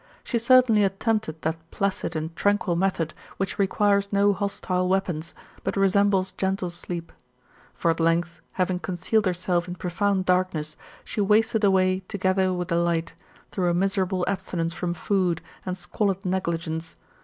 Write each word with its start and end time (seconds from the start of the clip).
She 0.23 0.39
certainly 0.39 0.83
attempted 0.83 1.43
that 1.43 1.57
placid 1.69 2.15
and 2.15 2.35
tranquil 2.35 2.75
method 2.75 3.13
which 3.37 3.59
requires 3.59 4.11
no 4.11 4.33
hostile 4.33 4.89
weapons, 4.89 5.35
but 5.63 5.77
resembles 5.77 6.31
gentle 6.31 6.71
sleep; 6.71 7.11
for 7.75 7.91
at 7.91 7.99
length, 7.99 8.39
having 8.53 8.79
concealed 8.79 9.27
herself 9.27 9.67
in 9.67 9.75
profound 9.75 10.25
darkness, 10.25 10.75
she 11.03 11.21
wasted 11.21 11.63
away 11.63 11.99
together 12.07 12.51
with 12.51 12.69
the 12.69 12.77
light, 12.77 13.13
through 13.51 13.69
a 13.69 13.75
miserable 13.75 14.25
abstinence 14.27 14.73
from 14.73 14.95
food, 14.95 15.39
and 15.67 15.77
squalid 15.77 16.25
negligence. 16.25 16.97